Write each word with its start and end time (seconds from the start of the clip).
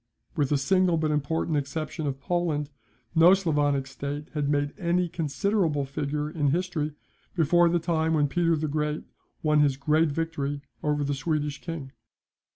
With 0.35 0.49
the 0.49 0.57
single 0.57 0.97
but 0.97 1.11
important 1.11 1.57
exception 1.57 2.07
of 2.07 2.19
Poland, 2.19 2.71
no 3.13 3.35
Sclavonic 3.35 3.85
state 3.85 4.29
had 4.33 4.49
made 4.49 4.73
any 4.79 5.07
considerable 5.07 5.85
figure 5.85 6.27
in 6.27 6.47
history 6.47 6.95
before 7.35 7.69
the 7.69 7.77
time 7.77 8.15
when 8.15 8.27
Peter 8.27 8.55
the 8.55 8.67
Great 8.67 9.03
won 9.43 9.59
his 9.59 9.77
great 9.77 10.09
victory 10.09 10.63
over 10.81 11.03
the 11.03 11.13
Swedish 11.13 11.61
king. 11.61 11.91